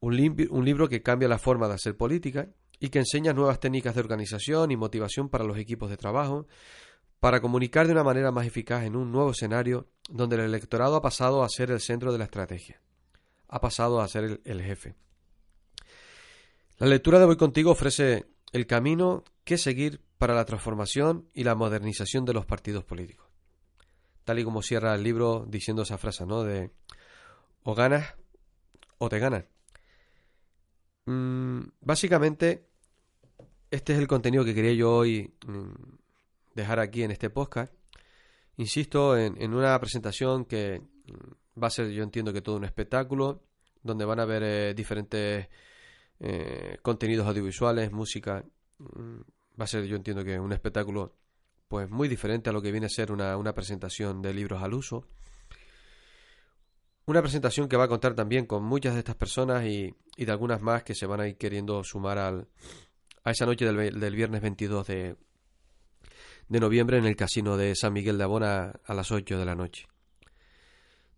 Un, 0.00 0.16
li 0.16 0.28
un 0.50 0.64
libro 0.64 0.88
que 0.88 1.02
cambia 1.02 1.28
la 1.28 1.38
forma 1.38 1.68
de 1.68 1.74
hacer 1.74 1.96
política 1.96 2.48
y 2.78 2.90
que 2.90 3.00
enseña 3.00 3.32
nuevas 3.32 3.60
técnicas 3.60 3.94
de 3.94 4.00
organización 4.00 4.70
y 4.70 4.76
motivación 4.76 5.28
para 5.28 5.44
los 5.44 5.58
equipos 5.58 5.90
de 5.90 5.96
trabajo, 5.96 6.46
para 7.20 7.40
comunicar 7.40 7.86
de 7.86 7.92
una 7.92 8.04
manera 8.04 8.30
más 8.30 8.46
eficaz 8.46 8.84
en 8.84 8.94
un 8.94 9.10
nuevo 9.10 9.32
escenario 9.32 9.88
donde 10.08 10.36
el 10.36 10.42
electorado 10.42 10.96
ha 10.96 11.02
pasado 11.02 11.42
a 11.42 11.48
ser 11.48 11.70
el 11.70 11.80
centro 11.80 12.12
de 12.12 12.18
la 12.18 12.24
estrategia, 12.24 12.80
ha 13.48 13.60
pasado 13.60 14.00
a 14.00 14.08
ser 14.08 14.24
el, 14.24 14.40
el 14.44 14.62
jefe. 14.62 14.94
La 16.78 16.86
lectura 16.86 17.18
de 17.18 17.26
Voy 17.26 17.36
contigo 17.36 17.72
ofrece 17.72 18.26
el 18.52 18.66
camino 18.66 19.24
que 19.42 19.58
seguir 19.58 20.00
para 20.16 20.34
la 20.34 20.44
transformación 20.44 21.28
y 21.34 21.42
la 21.42 21.56
modernización 21.56 22.24
de 22.24 22.34
los 22.34 22.46
partidos 22.46 22.84
políticos. 22.84 23.26
Tal 24.24 24.38
y 24.38 24.44
como 24.44 24.62
cierra 24.62 24.94
el 24.94 25.02
libro 25.02 25.44
diciendo 25.48 25.82
esa 25.82 25.98
frase, 25.98 26.26
¿no? 26.26 26.44
De 26.44 26.70
o 27.62 27.74
ganas 27.74 28.14
o 28.98 29.08
te 29.08 29.18
ganan. 29.18 29.46
Mm, 31.08 31.70
básicamente, 31.80 32.68
este 33.70 33.94
es 33.94 33.98
el 33.98 34.06
contenido 34.06 34.44
que 34.44 34.54
quería 34.54 34.74
yo 34.74 34.94
hoy 34.94 35.32
mm, 35.46 35.72
dejar 36.54 36.80
aquí 36.80 37.02
en 37.02 37.10
este 37.10 37.30
podcast. 37.30 37.72
Insisto 38.58 39.16
en, 39.16 39.54
una 39.54 39.80
presentación 39.80 40.44
que 40.44 40.82
mm, 41.06 41.62
va 41.62 41.68
a 41.68 41.70
ser, 41.70 41.88
yo 41.92 42.02
entiendo 42.04 42.30
que 42.34 42.42
todo 42.42 42.56
un 42.56 42.64
espectáculo, 42.64 43.42
donde 43.82 44.04
van 44.04 44.20
a 44.20 44.24
haber 44.24 44.42
eh, 44.42 44.74
diferentes 44.74 45.48
eh, 46.20 46.76
contenidos 46.82 47.26
audiovisuales, 47.26 47.90
música. 47.90 48.44
Mm, 48.76 49.20
va 49.58 49.64
a 49.64 49.66
ser, 49.66 49.86
yo 49.86 49.96
entiendo 49.96 50.22
que 50.24 50.38
un 50.38 50.52
espectáculo 50.52 51.14
pues 51.68 51.88
muy 51.88 52.08
diferente 52.08 52.50
a 52.50 52.52
lo 52.52 52.60
que 52.60 52.70
viene 52.70 52.86
a 52.86 52.90
ser 52.90 53.12
una 53.12 53.54
presentación 53.54 54.20
de 54.20 54.34
libros 54.34 54.62
al 54.62 54.74
uso. 54.74 55.06
Una 57.08 57.22
presentación 57.22 57.70
que 57.70 57.76
va 57.78 57.84
a 57.84 57.88
contar 57.88 58.14
también 58.14 58.44
con 58.44 58.62
muchas 58.62 58.92
de 58.92 58.98
estas 58.98 59.14
personas 59.14 59.64
y, 59.64 59.94
y 60.18 60.26
de 60.26 60.30
algunas 60.30 60.60
más 60.60 60.82
que 60.82 60.94
se 60.94 61.06
van 61.06 61.22
a 61.22 61.26
ir 61.26 61.38
queriendo 61.38 61.82
sumar 61.82 62.18
al, 62.18 62.48
a 63.24 63.30
esa 63.30 63.46
noche 63.46 63.64
del, 63.64 64.14
viernes 64.14 64.42
22 64.42 64.86
de, 64.86 65.16
de, 66.50 66.60
noviembre 66.60 66.98
en 66.98 67.06
el 67.06 67.16
casino 67.16 67.56
de 67.56 67.74
San 67.76 67.94
Miguel 67.94 68.18
de 68.18 68.24
Abona 68.24 68.78
a 68.84 68.92
las 68.92 69.10
8 69.10 69.38
de 69.38 69.44
la 69.46 69.54
noche. 69.54 69.86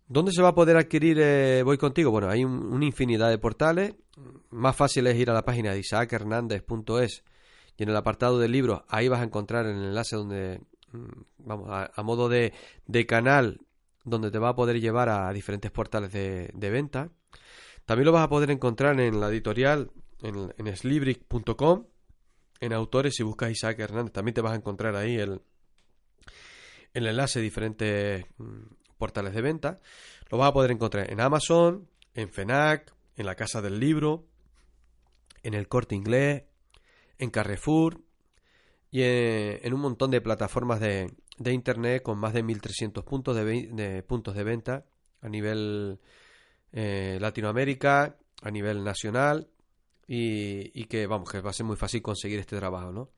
¿Dónde 0.07 0.31
se 0.31 0.41
va 0.41 0.47
a 0.47 0.55
poder 0.55 0.77
adquirir 0.77 1.19
eh, 1.19 1.61
Voy 1.61 1.77
Contigo? 1.77 2.09
Bueno, 2.09 2.29
hay 2.29 2.45
un, 2.45 2.71
una 2.71 2.85
infinidad 2.85 3.29
de 3.29 3.37
portales. 3.37 3.93
Más 4.49 4.77
fácil 4.77 5.07
es 5.07 5.17
ir 5.17 5.29
a 5.29 5.33
la 5.33 5.43
página 5.43 5.73
de 5.73 5.79
isaachernández.es 5.79 7.23
y 7.75 7.83
en 7.83 7.89
el 7.89 7.97
apartado 7.97 8.39
de 8.39 8.47
libros 8.47 8.83
ahí 8.87 9.09
vas 9.09 9.19
a 9.19 9.25
encontrar 9.25 9.65
el 9.65 9.75
enlace 9.75 10.15
donde, 10.15 10.61
mm, 10.93 11.21
vamos, 11.39 11.67
a, 11.69 11.91
a 11.93 12.01
modo 12.01 12.29
de, 12.29 12.53
de 12.87 13.05
canal 13.05 13.59
donde 14.03 14.31
te 14.31 14.39
va 14.39 14.49
a 14.49 14.55
poder 14.55 14.79
llevar 14.79 15.09
a 15.09 15.31
diferentes 15.33 15.71
portales 15.71 16.11
de, 16.11 16.69
venta. 16.69 17.09
También 17.85 18.05
lo 18.05 18.11
vas 18.11 18.23
a 18.23 18.29
poder 18.29 18.51
encontrar 18.51 18.99
en 18.99 19.19
la 19.19 19.29
editorial, 19.29 19.91
en, 20.21 20.53
en 20.57 20.75
slibric.com, 20.75 21.85
en 22.59 22.73
autores, 22.73 23.15
si 23.15 23.23
buscas 23.23 23.51
Isaac 23.51 23.79
Hernández, 23.79 24.13
también 24.13 24.35
te 24.35 24.41
vas 24.41 24.53
a 24.53 24.55
encontrar 24.55 24.95
ahí 24.95 25.17
el, 25.17 25.41
el 26.93 27.07
enlace 27.07 27.39
de 27.39 27.43
diferentes 27.43 28.25
mm, 28.37 28.61
portales 28.97 29.33
de 29.33 29.41
venta. 29.41 29.79
Lo 30.29 30.37
vas 30.37 30.49
a 30.49 30.53
poder 30.53 30.71
encontrar 30.71 31.11
en 31.11 31.19
Amazon, 31.19 31.87
en 32.13 32.29
FENAC, 32.29 32.93
en 33.15 33.25
la 33.25 33.35
Casa 33.35 33.61
del 33.61 33.79
Libro, 33.79 34.25
en 35.43 35.53
el 35.53 35.67
Corte 35.67 35.95
Inglés, 35.95 36.43
en 37.17 37.29
Carrefour 37.29 38.01
y 38.91 39.01
en, 39.01 39.59
en 39.63 39.73
un 39.73 39.81
montón 39.81 40.11
de 40.11 40.21
plataformas 40.21 40.79
de, 40.79 41.11
de 41.43 41.53
Internet 41.53 42.03
con 42.03 42.17
más 42.17 42.33
de 42.33 42.43
1.300 42.43 43.03
puntos 43.03 43.35
de, 43.35 44.03
puntos 44.03 44.35
de 44.35 44.43
venta 44.43 44.85
a 45.21 45.29
nivel 45.29 45.99
eh, 46.71 47.17
Latinoamérica, 47.21 48.17
a 48.41 48.51
nivel 48.51 48.83
nacional 48.83 49.47
y, 50.07 50.71
y 50.79 50.85
que 50.85 51.07
vamos 51.07 51.29
que 51.31 51.41
va 51.41 51.51
a 51.51 51.53
ser 51.53 51.65
muy 51.65 51.77
fácil 51.77 52.01
conseguir 52.01 52.39
este 52.39 52.57
trabajo, 52.57 52.91
¿no? 52.91 53.09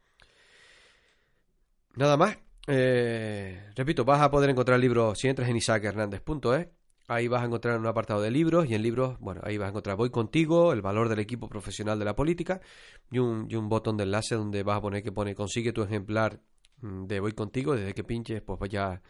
Nada 1.96 2.18
más. 2.18 2.38
Eh, 2.68 3.72
repito, 3.76 4.06
vas 4.06 4.22
a 4.22 4.32
poder 4.32 4.50
encontrar 4.50 4.80
libros 4.80 5.20
si 5.20 5.28
entras 5.28 5.50
en 5.50 5.58
isaachernández.es. 5.58 6.68
Ahí 7.08 7.28
vas 7.28 7.44
a 7.44 7.46
encontrar 7.46 7.78
un 7.78 7.86
apartado 7.86 8.22
de 8.22 8.32
libros 8.32 8.70
y 8.70 8.76
en 8.76 8.82
libros, 8.82 9.20
bueno, 9.20 9.42
ahí 9.44 9.58
vas 9.58 9.68
a 9.68 9.70
encontrar 9.70 9.98
Voy 9.98 10.10
contigo, 10.10 10.72
el 10.72 10.82
valor 10.82 11.10
del 11.10 11.20
equipo 11.20 11.50
profesional 11.50 12.00
de 12.00 12.06
la 12.06 12.16
política 12.16 12.62
y 13.12 13.20
un, 13.20 13.48
y 13.50 13.56
un 13.56 13.68
botón 13.68 13.98
de 13.98 14.04
enlace 14.04 14.36
donde 14.36 14.64
vas 14.64 14.78
a 14.78 14.82
poner 14.82 15.04
que 15.04 15.12
pone 15.12 15.36
consigue 15.36 15.74
tu 15.74 15.84
ejemplar 15.84 16.40
de 16.84 17.20
Voy 17.20 17.32
contigo. 17.32 17.76
Desde 17.76 17.94
que 17.94 18.04
pinches, 18.04 18.42
pues 18.42 18.70
ya 18.70 19.02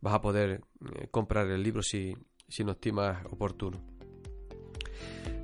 vas 0.00 0.14
a 0.14 0.20
poder 0.20 0.60
eh, 0.94 1.08
comprar 1.10 1.48
el 1.48 1.62
libro 1.62 1.82
si, 1.82 2.14
si 2.48 2.64
no 2.64 2.72
estimas 2.72 3.24
oportuno. 3.30 3.80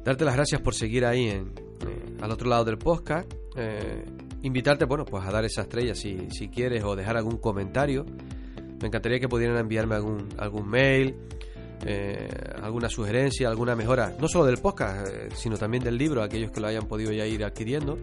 Darte 0.05 0.25
las 0.25 0.35
gracias 0.35 0.61
por 0.61 0.75
seguir 0.75 1.05
ahí 1.05 1.29
en, 1.29 1.53
eh, 1.87 2.17
al 2.21 2.31
otro 2.31 2.49
lado 2.49 2.65
del 2.65 2.79
podcast. 2.79 3.33
Eh, 3.57 4.05
invitarte, 4.43 4.85
bueno, 4.85 5.05
pues 5.05 5.25
a 5.25 5.31
dar 5.31 5.45
esa 5.45 5.63
estrella 5.63 5.95
si, 5.95 6.29
si 6.31 6.49
quieres 6.49 6.83
o 6.85 6.97
dejar 6.97 7.17
algún 7.17 7.39
comentario. 7.39 8.05
Me 8.81 8.89
encantaría 8.89 9.19
que 9.19 9.29
pudieran 9.29 9.57
enviarme 9.57 9.97
algún, 9.97 10.29
algún 10.39 10.69
mail, 10.69 11.17
alguna 12.63 12.89
sugerencia, 12.89 13.49
alguna 13.49 13.75
mejora, 13.75 14.15
no 14.21 14.29
solo 14.29 14.47
del 14.47 14.59
podcast, 14.59 15.33
sino 15.35 15.57
también 15.57 15.83
del 15.83 15.99
libro, 15.99 16.23
aquellos 16.23 16.53
que 16.53 16.61
lo 16.61 16.69
hayan 16.69 16.87
podido 16.87 17.11
ya 17.11 17.27
ir 17.27 17.45
adquiriendo. 17.45 17.99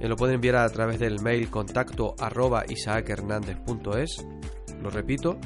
Eh, 0.00 0.08
lo 0.08 0.16
pueden 0.16 0.36
enviar 0.36 0.56
a 0.56 0.68
través 0.70 0.98
del 0.98 1.20
mail 1.20 1.50
contacto 1.50 2.14
arroba. 2.18 2.64
Lo 4.82 4.90
repito, 4.90 5.38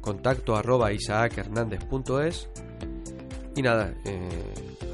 contacto. 0.00 0.54
Y 3.56 3.62
nada, 3.62 3.94
eh, 4.04 4.28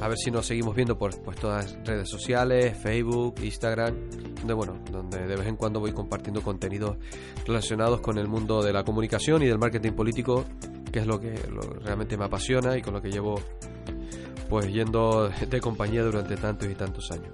a 0.00 0.08
ver 0.08 0.16
si 0.16 0.30
nos 0.30 0.46
seguimos 0.46 0.74
viendo 0.74 0.96
por 0.96 1.20
pues, 1.22 1.36
todas 1.38 1.72
las 1.72 1.86
redes 1.86 2.08
sociales, 2.08 2.76
Facebook, 2.78 3.34
Instagram, 3.42 3.94
donde 4.36 4.54
bueno, 4.54 4.78
donde 4.90 5.26
de 5.26 5.36
vez 5.36 5.46
en 5.46 5.56
cuando 5.56 5.80
voy 5.80 5.92
compartiendo 5.92 6.40
contenidos 6.40 6.96
relacionados 7.46 8.00
con 8.00 8.16
el 8.18 8.28
mundo 8.28 8.62
de 8.62 8.72
la 8.72 8.84
comunicación 8.84 9.42
y 9.42 9.46
del 9.46 9.58
marketing 9.58 9.92
político, 9.92 10.44
que 10.92 11.00
es 11.00 11.06
lo 11.06 11.20
que 11.20 11.34
realmente 11.82 12.16
me 12.16 12.26
apasiona 12.26 12.76
y 12.78 12.82
con 12.82 12.94
lo 12.94 13.02
que 13.02 13.10
llevo 13.10 13.40
pues 14.48 14.72
yendo 14.72 15.28
de 15.28 15.60
compañía 15.60 16.02
durante 16.02 16.36
tantos 16.36 16.68
y 16.68 16.74
tantos 16.74 17.10
años. 17.10 17.32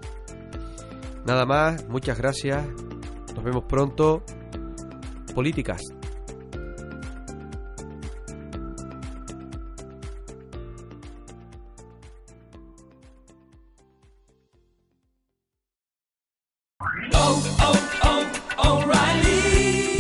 Nada 1.27 1.47
más, 1.47 1.87
muchas 1.89 2.19
gracias. 2.19 2.67
Nos 3.35 3.45
vemos 3.45 3.65
pronto. 3.65 4.23
Políticas. 5.35 5.83